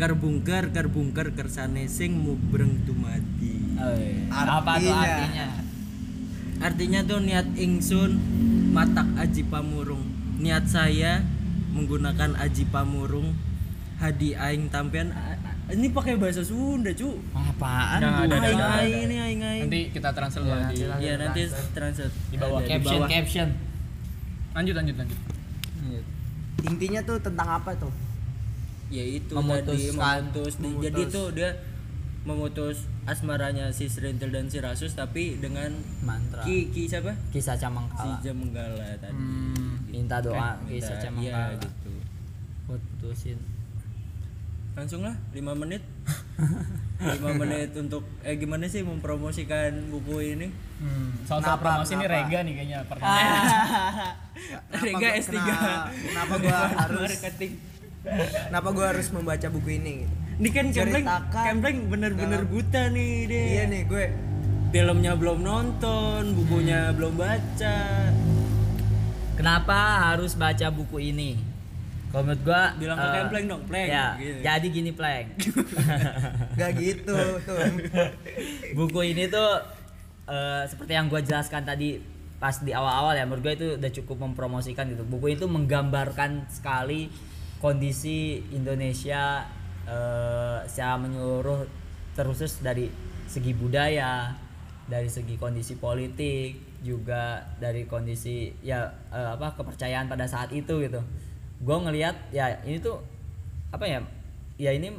[0.00, 4.32] Ker bungker, ker bungker, kersane sing mubreng dumadi Oh, iya.
[4.32, 5.48] apa tuh Artinya.
[6.62, 8.10] Artinya tuh niat ingsun
[8.70, 10.02] matak aji pamurung
[10.38, 11.22] Niat saya
[11.68, 13.34] menggunakan aji pamurung
[13.96, 15.10] Hadi aing tampian
[15.68, 18.80] Ini pakai bahasa Sunda cu apaan Nggak ada, ada, Aing ada, ada.
[18.80, 22.58] aing ini aing aing nanti kita transfer lah di Iya nanti translate Di bawah.
[22.58, 23.48] Ada caption caption
[24.52, 25.18] lanjut lanjut lanjut
[26.62, 27.90] Intinya tuh tentang apa tuh?
[28.86, 29.64] ya itu Memutuskan.
[29.64, 30.52] tadi memutus.
[30.54, 30.84] Di- Memutus.
[30.84, 31.50] jadi tuh dia
[32.22, 36.40] memutus asmaranya si Serintil dan si Rasus tapi dengan mantra.
[36.40, 37.18] Ki ki siapa?
[37.28, 39.10] Kisah si Camangkala Jamenggala tadi.
[39.12, 41.90] Hmm, minta doa Minta- kisah iya Camangkala gitu.
[42.64, 43.38] Putusin.
[44.72, 45.82] Langsung lah 5 menit.
[47.02, 50.48] 5 menit untuk eh gimana sih mempromosikan buku ini?
[50.78, 51.14] Hmm.
[51.22, 52.14] soal Kenapa, promosi ini kenapa?
[52.20, 53.34] Rega nih kayaknya pertanyaan
[54.34, 57.52] Kenapa Rega gua- S3 kena- Kenapa gua harus marketing
[58.42, 59.94] Kenapa gua harus membaca buku ini?
[60.42, 61.44] Ini kan Kempleng Ceritakan.
[61.46, 64.04] Kempleng bener-bener dalam- buta nih dia Iya nih gue
[64.72, 67.78] filmnya belum nonton bukunya belum baca.
[69.32, 69.78] Kenapa
[70.08, 71.38] harus baca buku ini?
[72.10, 74.38] Kalau menurut gua Bilang ke Kempleng dong, Pleng, ya, gitu.
[74.44, 75.26] jadi gini pleng
[76.60, 77.56] gak gitu tuh.
[78.76, 79.62] buku ini tuh
[80.26, 82.02] eh, seperti yang gue jelaskan tadi
[82.36, 85.06] pas di awal-awal ya menurut gue itu udah cukup mempromosikan gitu.
[85.06, 87.06] Buku itu menggambarkan sekali
[87.58, 89.46] kondisi Indonesia
[89.88, 91.66] eh, secara menyeluruh
[92.12, 92.92] terusus dari
[93.26, 94.34] segi budaya
[94.90, 101.00] dari segi kondisi politik juga dari kondisi ya eh, apa kepercayaan pada saat itu gitu.
[101.62, 102.98] Gue ngelihat ya ini tuh
[103.72, 104.02] apa ya
[104.58, 104.92] ya ini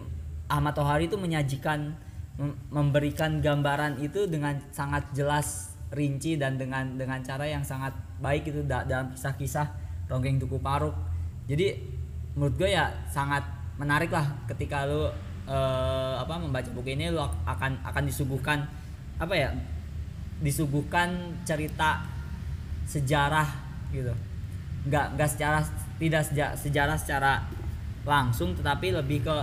[0.47, 1.93] Ahmad Tohari itu menyajikan
[2.39, 8.49] mem- memberikan gambaran itu dengan sangat jelas rinci dan dengan dengan cara yang sangat baik
[8.49, 9.67] itu da- dalam kisah-kisah
[10.09, 10.95] Ronggeng Duku Paruk.
[11.45, 11.75] Jadi
[12.33, 13.45] menurut gue ya sangat
[13.77, 15.09] menarik lah ketika lu
[15.49, 18.59] eh, apa membaca buku ini lu ak- akan akan disuguhkan
[19.17, 19.49] apa ya
[20.43, 22.03] disuguhkan cerita
[22.85, 23.47] sejarah
[23.95, 24.13] gitu.
[24.89, 25.59] Nggak nggak secara
[25.97, 27.43] tidak seja- sejarah secara
[28.03, 29.35] langsung tetapi lebih ke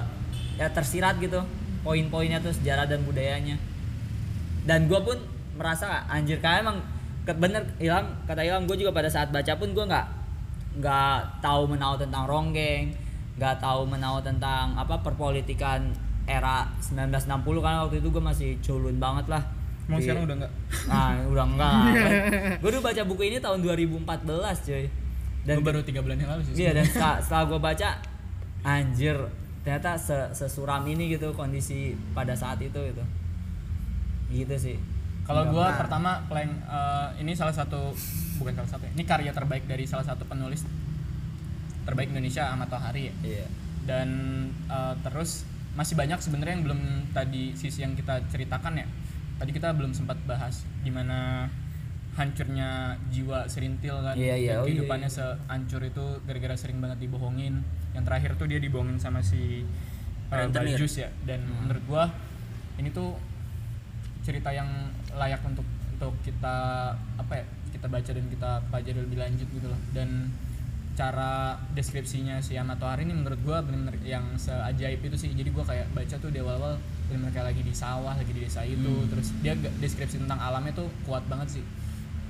[0.61, 1.41] ya tersirat gitu
[1.81, 3.57] poin-poinnya tuh sejarah dan budayanya.
[4.69, 5.17] Dan gue pun
[5.57, 6.79] merasa anjir kayak emang
[7.25, 10.07] bener Ilham kata Ilham gue juga pada saat baca pun gue nggak
[10.81, 12.93] nggak tahu menau tentang ronggeng
[13.35, 15.91] nggak tahu menau tentang apa perpolitikan
[16.25, 17.27] era 1960
[17.59, 19.43] kan waktu itu gue masih culun banget lah
[19.85, 20.53] Emang Di- sekarang udah enggak?
[20.87, 21.75] Nah, udah enggak.
[22.63, 24.07] gue dulu baca buku ini tahun 2014,
[24.63, 24.87] coy.
[25.43, 27.89] Dan Dan baru tiga bulan yang lalu sih iya dan setelah, setelah gue baca
[28.63, 29.19] anjir,
[29.61, 33.03] ternyata se sesuram ini gitu kondisi pada saat itu gitu.
[34.31, 34.77] Gitu sih.
[35.21, 35.79] Kalau gua Nah.
[35.79, 37.91] pertama plank eh, ini salah satu
[38.37, 40.63] bukan salah satu ya, ini karya terbaik dari salah satu penulis
[41.91, 43.15] terbaik Indonesia Ahmad Tohari ya.
[43.21, 43.47] Iya.
[43.83, 44.09] Dan
[44.67, 45.43] eh, terus
[45.75, 48.87] masih banyak sebenarnya yang belum tadi sisi yang kita ceritakan ya.
[49.37, 51.51] Tadi kita belum sempat bahas gimana
[52.11, 54.51] hancurnya jiwa serintil kan Iya, iya.
[54.53, 55.17] dan Oh, iya, kehidupannya iya.
[55.17, 57.63] sehancur itu gara-gara sering banget dibohongin
[57.95, 59.63] yang terakhir tuh dia dibohongin sama si
[60.29, 60.75] uh, Rentenir.
[60.77, 61.65] Bajus ya dan Hmm.
[61.65, 62.05] menurut gua
[62.77, 63.15] ini tuh
[64.21, 64.69] cerita yang
[65.17, 66.57] layak untuk untuk kita
[67.17, 70.09] apa ya kita baca dan kita pelajari lebih lanjut gitu loh dan
[70.93, 71.33] cara
[71.71, 75.31] deskripsinya si Amato Hari ini menurut gua benar-benar yang seajaib itu sih.
[75.31, 76.77] Jadi gua kayak baca tuh di awal-awal
[77.07, 79.07] benar-benar kayak lagi di sawah lagi di desa itu.
[79.07, 81.65] Terus dia deskripsi tentang alamnya tuh kuat banget sih.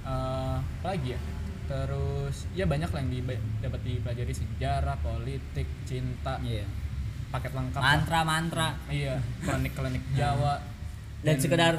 [0.03, 1.20] Eh, apa lagi ya?
[1.66, 3.23] Terus ya banyak lah yang di-
[3.61, 6.66] dapat dipelajari sejarah politik cinta Iya.
[7.29, 7.87] paket lengkap lah.
[7.94, 8.68] Mantra-mantra.
[8.87, 10.59] Iya klinik-klinik Jawa.
[11.20, 11.75] Dan sekedar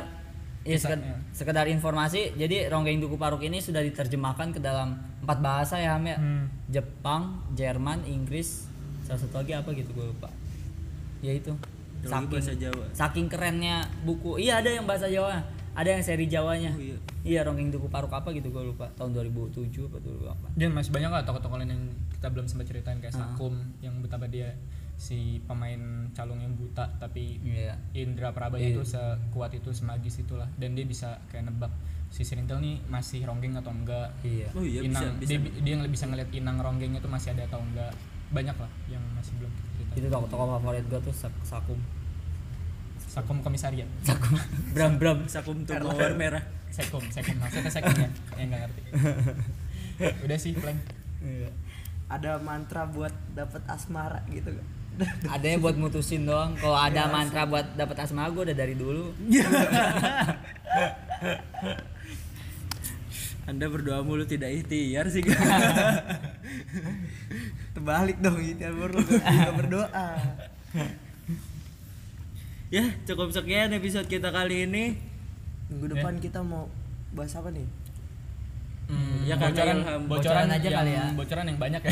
[0.64, 1.16] ya Kisah, seked- iya.
[1.32, 6.06] sekedar informasi jadi Ronggeng Duku Paruk ini sudah diterjemahkan ke dalam empat bahasa ya Ham
[6.06, 6.46] ya Hmm.
[6.68, 8.70] Jepang Jerman Inggris
[9.02, 10.30] salah satu lagi apa gitu gue lupa
[11.20, 11.54] ya itu
[12.04, 12.86] bahasa Jawa.
[12.92, 16.98] saking kerennya buku iya ada yang bahasa Jawa ada yang seri Jawanya Oh, iya.
[17.24, 20.90] iya Ronggeng Duku Paruk apa gitu gue lupa tahun 2007 apa dulu apa Dan masih
[20.90, 23.32] banyak lah tokoh-tokoh lain yang kita belum sempat ceritain kayak Ah.
[23.32, 24.50] Sakum yang betapa dia
[25.02, 25.82] si pemain
[26.14, 27.74] calung yang buta tapi iya.
[27.92, 28.78] Indra Prabanya Iya.
[28.78, 30.46] itu sekuat itu semagis itulah.
[30.56, 31.74] Dan dia bisa kayak nebak.
[32.12, 34.14] Si Sirintil nih masih ronggeng atau enggak?
[34.22, 34.54] Iya.
[34.54, 35.30] Oh iya inang bisa, bisa.
[35.32, 37.90] Dia, dia yang bisa ngeliat inang ronggengnya tuh masih ada atau enggak?
[38.30, 41.80] Banyak lah yang masih belum kita itu tokoh-tokoh favorit gue tuh Sak- Sakum.
[43.02, 43.90] Sakum komisariat.
[44.02, 44.38] Sakum.
[44.76, 45.20] Bram Bram.
[45.26, 46.44] Sakum tuh mawar merah.
[46.70, 48.10] Sekum Sekum maksudnya Sekum ya?
[48.40, 48.82] Yang nggak ngerti.
[50.26, 50.78] Udah sih plan.
[51.20, 51.50] Iya.
[52.06, 54.68] ada mantra buat dapat asmara gitu kan
[55.34, 56.54] ada yang buat mutusin doang.
[56.60, 59.12] Kalau ada mantra buat dapat asma gue udah dari dulu.
[63.50, 65.26] Anda berdoa mulu tidak ikhtiar sih.
[67.74, 70.08] terbalik dong itu baru kita berdoa.
[72.72, 74.96] Ya, cukup sekian episode kita kali ini.
[75.68, 76.68] minggu depan kita mau
[77.12, 77.68] bahas apa nih?
[78.92, 81.06] Hmm, Ya, bocoran, bocoran Bocoran aja yang, kali ya.
[81.16, 81.92] bocoran yang banyak ya.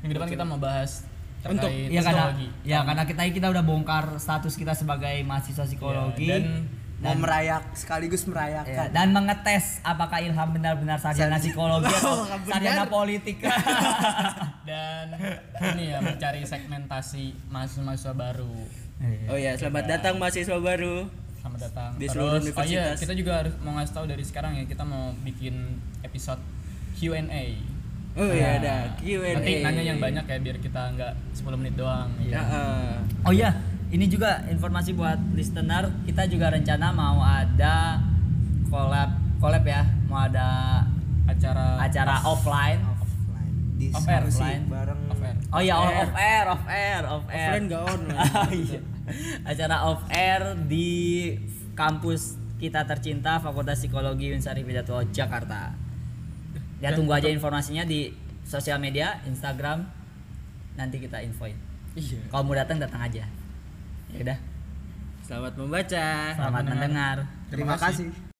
[0.00, 1.04] Minggu depan kita mau bahas
[1.46, 2.24] Untuk- ya karena
[2.66, 6.26] ya karena kita kita udah bongkar status kita sebagai mahasiswa psikologi.
[6.26, 6.66] Ya, dan
[6.98, 13.38] mau merayak sekaligus Ya, merayakan dan mengetes apakah Ilham benar-benar sarjana psikologi atau sarjana politik.
[14.68, 15.06] dan
[15.78, 18.54] ini ya mencari segmentasi mahasiswa-mahasiswa baru.
[19.30, 21.06] Oh ya, selamat datang mahasiswa baru.
[21.38, 21.90] selamat datang.
[22.02, 22.98] Di seluruh terus oh iya universitas.
[22.98, 26.42] kita juga harus mau ngasih tahu dari sekarang ya kita mau bikin episode
[26.98, 27.46] Q&A
[28.18, 28.34] Oh Ya.
[28.34, 29.30] iya, ada Q&A.
[29.32, 32.42] nanti nanya yang banyak ya biar kita nggak 10 menit doang Ya, ya.
[32.42, 32.94] eh.
[33.22, 33.50] Oh iya,
[33.88, 38.02] ini juga informasi buat listener, kita juga rencana mau ada
[38.66, 40.82] collab collab ya, mau ada
[41.24, 42.82] acara acara offline.
[42.82, 44.62] offline Off air, diskusi offline.
[44.66, 45.36] bareng off air.
[45.48, 46.02] Oh iya, Off off, air.
[46.02, 47.24] off air, off air, off.
[47.24, 48.32] Offline nggak online.
[48.36, 48.80] Oh iya.
[49.42, 50.88] Acara off air di
[51.72, 55.72] kampus kita tercinta Fakultas Psikologi Unsari Pidato Jakarta.
[56.78, 58.14] Ya tunggu aja informasinya di
[58.46, 59.82] sosial media, Instagram.
[60.78, 61.58] Nanti kita infoin.
[61.98, 62.22] Iya.
[62.30, 63.26] Kalau mau datang datang aja.
[64.14, 64.38] Ya udah.
[65.26, 66.08] Selamat membaca.
[66.38, 67.16] Selamat mendengar.
[67.48, 68.27] terima kasih